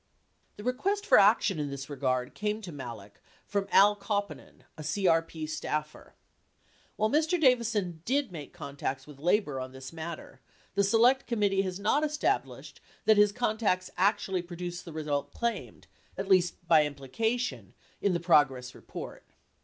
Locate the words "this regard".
1.69-2.33